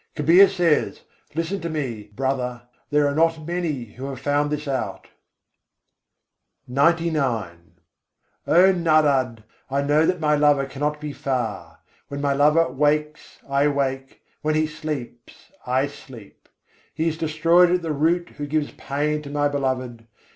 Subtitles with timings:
[0.15, 1.01] Kabîr says:
[1.35, 5.07] "Listen to me, brother' there are not many who have found this out."
[6.67, 7.11] XCIX II.
[7.13, 7.13] 111.
[7.17, 7.83] Nârad, pyâr so antar nâhî
[8.47, 8.73] Oh
[9.35, 9.43] Narad!
[9.69, 14.55] I know that my Lover cannot be far: When my Lover wakes, I wake; when
[14.55, 16.49] He sleeps, I sleep.
[16.95, 20.07] He is destroyed at the root who gives pain to my Beloved.